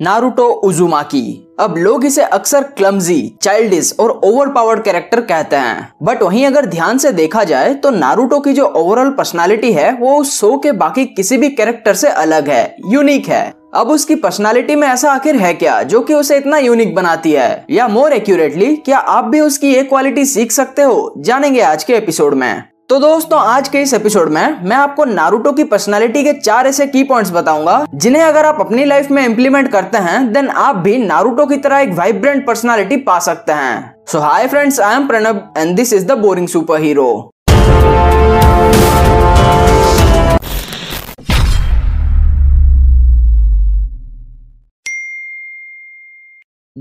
[0.00, 6.22] Naruto उजुमाकी अब लोग इसे अक्सर क्लमजी चाइल्डिस और ओवर पावर्ड कैरेक्टर कहते हैं। बट
[6.22, 10.40] वहीं अगर ध्यान से देखा जाए तो नारुतो की जो ओवरऑल पर्सनालिटी है, वो उस
[10.40, 14.88] शो के बाकी किसी भी कैरेक्टर से अलग है यूनिक है। अब उसकी पर्सनालिटी में
[14.88, 17.64] ऐसा आखिर है क्या, जो कि उसे इतना यूनिक बनाती है?
[17.70, 21.12] या मोर एक्यूरेटली क्या आप भी उसकी ये क्वालिटी सीख सकते हो?
[21.18, 25.52] जानेंगे आज के एपिसोड में। तो दोस्तों, आज के इस एपिसोड में मैं आपको नारुतो
[25.52, 29.70] की पर्सनालिटी के चार ऐसे की पॉइंट्स बताऊँगा, जिन्हें अगर आप अपनी लाइफ में इंप्लीमेंट
[29.72, 34.18] करते हैं देन आप भी नारुतो की तरह एक वाइब्रेंट पर्सनालिटी पा सकते हैं। So
[34.18, 37.30] hi friends I am Pranab and this is the boring super hero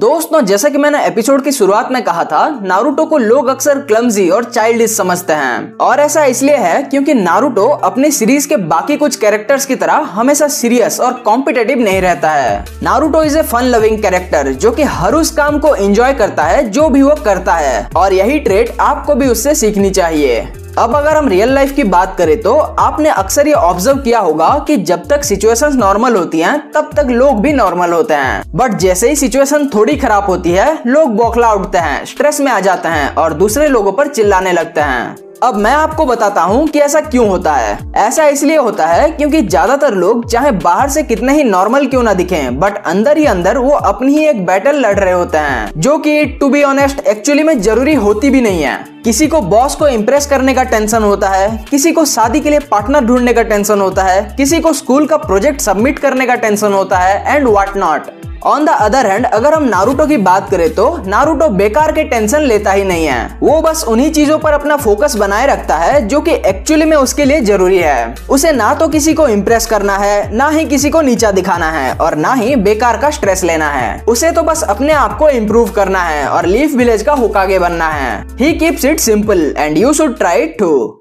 [0.00, 4.28] दोस्तों, जैसा कि मैंने एपिसोड की शुरुआत में कहा था नारुतो को लोग अक्सर क्लमजी
[4.28, 9.16] और चाइल्डिश समझते हैं। और ऐसा इसलिए है क्योंकि नारुतो अपने सीरीज़ के बाकी कुछ
[9.16, 14.02] कैरेक्टर्स की तरह हमेशा सीरियस और कॉम्पिटेटिव नहीं रहता है। Naruto is a fun loving
[14.02, 17.88] character जो कि हर उस काम को एंजॉय करता है, जो भी वो करता है।
[17.96, 22.14] और यही ट्रेट आपको भी उससे सीखनी चाहिए। अब अगर हम रियल लाइफ की बात
[22.18, 26.58] करें तो आपने अक्सर ये ऑब्ज़र्व किया होगा कि जब तक सिचुएशंस नॉर्मल होती हैं,
[26.72, 30.78] तब तक लोग भी नॉर्मल होते हैं। बट जैसे ही सिचुएशन थोड़ी खराब होती है,
[30.86, 34.80] लोग बौखला उठते हैं स्ट्रेस में आ जाते हैं और दूसरे लोगों पर चिल्लाने लगते
[34.80, 39.10] हैं। अब मैं आपको बताता हूँ कि ऐसा क्यों होता है। ऐसा इसलिए होता है
[39.10, 43.24] क्योंकि ज़्यादातर लोग चाहे बाहर से कितने ही नॉर्मल क्यों ना दिखें बट अंदर ही
[43.26, 47.00] अंदर वो अपनी ही एक बैटल लड़ रहे होते हैं, जो कि टू बी ऑनेस्ट
[47.06, 51.02] एक्चुअली में ज़रूरी होती भी नहीं है। किसी को बॉस को इम्प्रेस करने का टेंशन
[51.02, 54.72] होता है, किसी को शादी के लिए पार्टनर ढूँढने का टेंशन होता है, किसी को
[54.74, 59.06] स्कूल का प्रोजेक्ट सबमिट करने का टेंशन होता है and what not on the other
[59.06, 63.06] hand अगर हम नारुतो की बात करें तो नारुतो बेकार के टेंशन लेता ही नहीं
[63.06, 66.96] है। वो बस उन्हीं चीज़ों पर अपना फोकस बनाए रखता है, जो कि एक्चुअली में
[66.96, 70.90] उसके लिए ज़रूरी है। उसे ना तो किसी को इम्प्रेस करना है, ना ही किसी
[70.90, 74.62] को नीचा दिखाना है, और ना ही बेकार का स्ट्रेस लेना है। उसे तो बस
[74.62, 78.84] अपने आप को इम्प्रूव करना है, और लीफ विलेज का हुकागे बनना है। He keeps
[78.84, 80.99] it simple and you should try to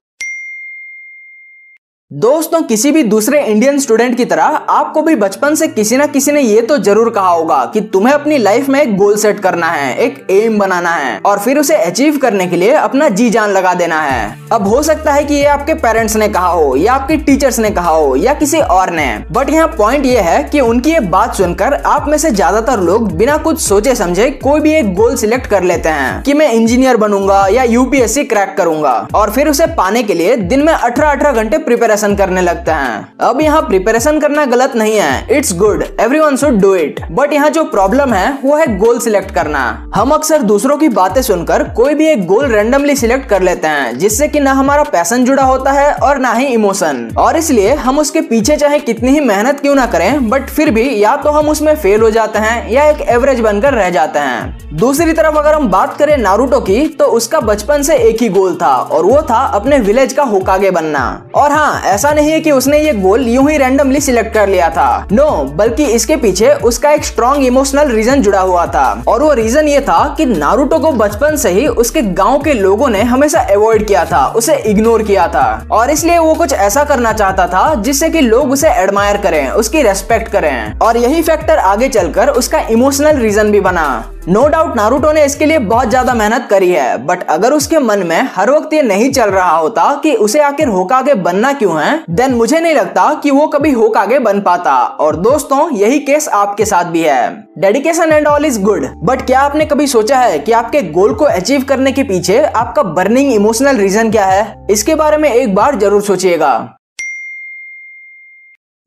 [2.12, 6.32] दोस्तों, किसी भी दूसरे इंडियन स्टूडेंट की तरह आपको भी बचपन से किसी ना किसी
[6.32, 9.68] ने ये तो ज़रूर कहा होगा कि तुम्हें अपनी लाइफ में एक गोल सेट करना
[9.68, 13.50] है, एक एम बनाना है और फिर उसे अचीव करने के लिए अपना जी जान
[13.50, 16.94] लगा देना है। अब हो सकता है कि ये आपके पेरेंट्स ने कहा हो, या
[16.94, 20.60] आपके टीचर्स ने कहा हो, या किसी और ने। बट यहाँ पॉइंट ये है कि
[20.62, 24.74] उनकी ये बात सुनकर आप में से ज़्यादातर लोग बिना कुछ सोचे समझे कोई भी
[24.74, 29.32] एक गोल सिलेक्ट कर लेते हैं कि मैं इंजीनियर बनूँगा या यूपीएससी क्रैक करूँगा और
[29.32, 33.18] फिर उसे पाने के लिए दिन में अठारह अठारह घंटे प्रिपेरेशन प्रिपरेशन करने लगते हैं।
[33.22, 35.84] अब यहाँ प्रिपरेशन करना गलत नहीं है। It's good
[36.20, 39.62] everyone should do it but यहाँ जो प्रॉब्लम है, वो है गोल सिलेक्ट करना।
[39.96, 43.98] हम अक्सर दूसरों की बातें सुनकर कोई भी एक गोल रेंडमली सिलेक्ट कर लेते हैं,
[43.98, 48.00] जिससे कि ना हमारा पैसन जुड़ा होता है और ना ही इमोशन और इसलिए हम
[48.00, 51.50] उसके पीछे चाहे कितनी ही मेहनत क्यों ना करें बट फिर भी या तो हम
[51.50, 55.54] उसमें फेल हो जाते हैं या एक एवरेज बनकर रह जाते हैं। दूसरी तरफ़ अगर
[55.54, 59.22] हम बात करें नारुतो की तो उसका बचपन से एक ही गोल था, और वो
[59.30, 61.02] था अपने विलेज का होकागे बनना।
[61.36, 64.70] और हाँ ऐसा नहीं है कि उसने ये गोल यूँ ही रैंडमली सिलेक्ट कर लिया
[64.70, 69.24] था। नो no, बल्कि इसके पीछे उसका एक स्ट्रॉन्ग इमोशनल रीजन जुड़ा हुआ था। और
[69.24, 73.02] वो रीजन ये था कि नारुतो को बचपन से ही उसके गाँव के लोगों ने
[73.04, 77.48] हमेशा अवॉइड किया था उसे इग्नोर किया था। और इसलिए वो कुछ ऐसा करना चाहता
[77.48, 82.30] था जिससे कि लोग उसे एडमायर करें उसकी रेस्पेक्ट करें। और यही फैक्टर आगे चलकर
[82.30, 83.88] उसका इमोशनल रीजन भी बना।
[84.30, 88.04] नो डाउट नारूटो ने इसके लिए बहुत ज़्यादा मेहनत करी है बट अगर उसके मन
[88.08, 92.04] में हर वक्त ये नहीं चल रहा होता कि उसे आखिर होकागे बनना क्यों है
[92.12, 96.66] देन मुझे नहीं लगता कि वो कभी होकागे बन पाता। और दोस्तों, यही केस आपके
[96.66, 97.30] साथ भी है।
[97.60, 101.26] Dedication and all is good but क्या आपने कभी सोचा है कि आपके गोल को
[101.28, 104.56] अचीव करने के पीछे आपका बर्निंग इमोशनल रीजन क्या है?
[104.72, 106.58] इसके बारे में एक बार ज़रूर सोचिएगा।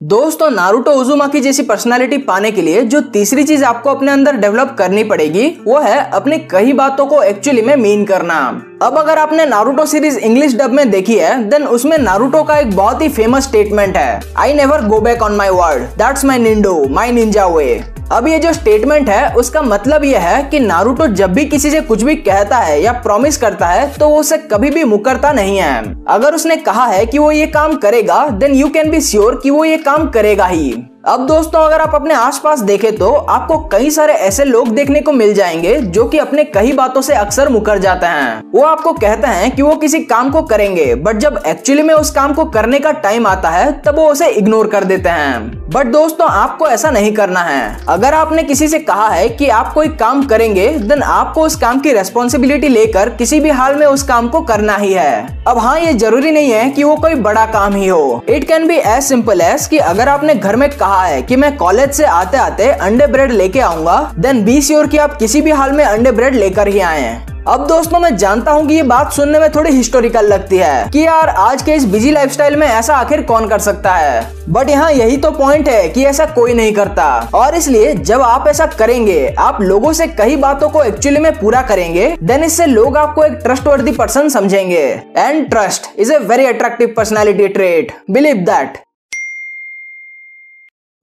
[0.03, 4.37] दोस्तों नारुतो उजुमा की जैसी पर्सनालिटी पाने के लिए जो तीसरी चीज़ आपको अपने अंदर
[4.37, 8.39] डेवलप करनी पड़ेगी, वो है अपनी कई बातों को एक्चुअली में मीन करना।
[8.83, 12.77] अब अगर आपने नारुतो सीरीज़ इंग्लिश डब में देखी है देन उसमें नारुतो का एक
[12.77, 16.75] बहुत ही फ़ेमस स्टेटमेंट है। I never go back on my word that's my nindo
[16.91, 21.33] my ninja way अब ये जो स्टेटमेंट है, उसका मतलब ये है कि नारुतो जब
[21.33, 24.71] भी किसी से कुछ भी कहता है या प्रॉमिस करता है तो वो उसे कभी
[24.71, 28.69] भी मुकरता नहीं है। अगर उसने कहा है कि वो ये काम करेगा then you
[28.69, 30.73] can be sure कि वो ये काम करेगा ही।
[31.05, 35.13] अब दोस्तों, अगर आप अपने आसपास देखें तो आपको कई सारे ऐसे लोग देखने को
[35.13, 39.29] मिल जाएँगे जो कि अपने कई बातों से अक्सर मुकर जाते हैं। वो आपको कहते
[39.29, 42.79] हैं कि वो किसी काम को करेंगे बट जब एक्चुअली में उस काम को करने
[42.79, 46.91] का टाइम आता है, तब वो उसे इग्नोर कर देते हैं। बट दोस्तों, आपको ऐसा
[46.91, 51.03] नहीं करना है। अगर आपने किसी से कहा है कि आप कोई काम करेंगे देन
[51.03, 54.93] आपको उस काम की रेस्पॉन्सिबिलिटी लेकर किसी भी हाल में उस काम को करना ही
[54.93, 58.47] है। अब हाँ ये ज़रूरी नहीं है कि वो कोई बड़ा काम ही हो। It
[58.49, 61.57] can be as simple as कि अगर आपने घर में कहा कहा है कि मैं
[61.57, 65.51] कॉलेज से आते आते अंडे ब्रेड लेके आऊँगा देन बी श्योर कि आप किसी भी
[65.53, 68.83] हाल में अंडे ब्रेड लेकर ही आए हैं। अब दोस्तों, मैं जानता हूँ कि ये
[68.85, 72.67] बात सुनने में थोड़ी हिस्टोरिकल लगती है कि यार, आज के इस बिज़ी लाइफस्टाइल में
[72.67, 74.23] ऐसा आखिर कौन कर सकता है?
[74.49, 78.47] बट यहाँ यही तो पॉइंट है कि ऐसा कोई नहीं करता। और इसलिए जब आप
[78.49, 82.97] ऐसा करेंगे, आप लोगों से कई बातों को एक्चुअली में पूरा करेंगे देन इससे लोग
[82.97, 84.87] आपको एक ट्रस्ट वर्दी पर्सन समझेंगे।
[85.19, 88.79] And trust is a very attractive personality trait believe that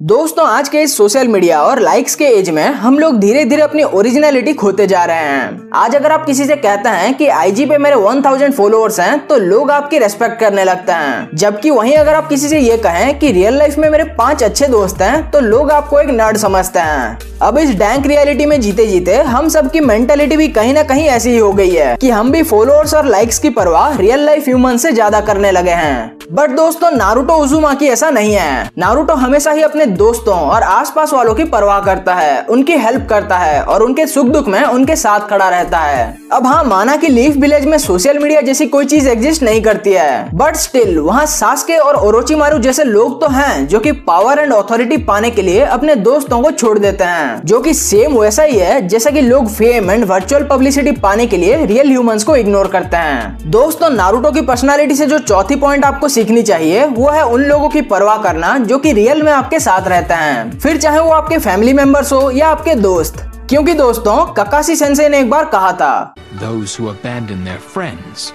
[0.02, 3.62] दोस्तों, आज के इस सोशल मीडिया और लाइक्स के एज में हम लोग धीरे धीरे
[3.62, 7.66] अपनी ओरिजिनलिटी खोते जा रहे हैं। आज अगर आप किसी से कहते हैं कि आईजी
[7.66, 12.14] पे मेरे 1000 फॉलोअर्स हैं तो लोग आपकी रेस्पेक्ट करने लगते हैं। जबकि वहीं अगर
[12.14, 15.40] आप किसी से ये कहें कि रियल लाइफ में मेरे पाँच अच्छे दोस्त हैं तो
[15.40, 19.70] लोग आपको एक नर्ड समझते हैं। अब इस डैंक रियलिटी में जीते जीते हम सब
[19.72, 22.94] की मेंटेलिटी भी कहीं ना कहीं ऐसी ही हो गई है कि हम भी फॉलोअर्स
[22.94, 27.36] और लाइक्स की परवाह रियल लाइफ ह्यूमन से ज़्यादा करने लगे हैं। बट दोस्तों नारुतो
[27.36, 31.80] उजुमा की ऐसा नहीं है। नारुतो हमेशा ही अपने दोस्तों और आसपास वालों की परवाह
[31.80, 35.78] करता है, उनकी हेल्प करता है और उनके सुख दुख में उनके साथ खड़ा रहता
[35.78, 39.62] है। अब हाँ माना कि लीफ विलेज में सोशल मीडिया जैसी कोई चीज़ एग्जिस्ट नहीं
[39.62, 43.92] करती है। बट स्टिल वहाँ सासके और ओरोची मारू जैसे लोग तो हैं, जो कि
[43.92, 48.18] पावर एंड अथॉरिटी पाने के लिए अपने दोस्तों को छोड़ देते हैं। जो कि सेम
[48.18, 52.24] वैसा ही है, जैसा कि लोग फेम एंड वर्चुअल पब्लिसिटी पाने के लिए रियल ह्यूमंस
[52.24, 56.86] को इग्नोर करते हैं। दोस्तों नारुतो की पर्सनालिटी से जो चौथी पॉइंट आपको सीखनी चाहिए,
[56.86, 60.60] वो है उन लोगों की परवाह करना, जो की रियल में आपके साथ रहते हैं।
[60.60, 65.20] फिर चाहे वो आपके फैमिली मेंबर्स हो या आपके दोस्त। क्योंकि दोस्तों ककासी सेंसे ने
[65.20, 68.32] एक बार कहा था। Those who abandon their friends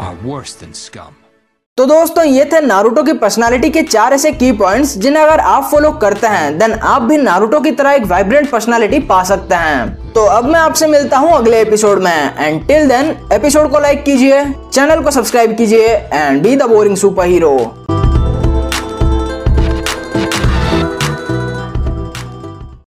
[0.00, 1.12] are worse than scum.
[1.78, 5.68] तो दोस्तों ये थे नारुतो की पर्सनालिटी के चार ऐसे की पॉइंट्स जिन्हें अगर आप
[5.72, 10.12] फॉलो करते हैं देन आप भी नारुतो की तरह एक वाइब्रेंट पर्सनालिटी पा सकते हैं।
[10.12, 14.04] तो अब मैं आपसे मिलता हूँ अगले एपिसोड में। एंड टिल देन एपिसोड को लाइक
[14.04, 17.56] कीजिए चैनल को सब्सक्राइब कीजिए and be the boring super hero